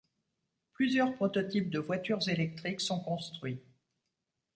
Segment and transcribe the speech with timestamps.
[0.73, 3.61] Plusieurs prototypes de voitures électriques sont construits.